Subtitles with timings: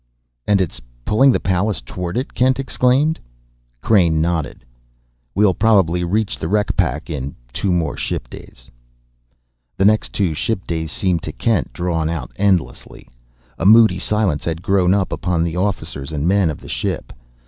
[0.47, 3.19] "And it's pulling the Pallas toward it?" Kent exclaimed.
[3.81, 4.65] Crain nodded.
[5.35, 8.71] "We'll probably reach the wreck pack in two more ship days."
[9.77, 13.09] The next two ship days seemed to Kent drawn out endlessly.
[13.59, 17.13] A moody silence had grown upon the officers and men of the ship.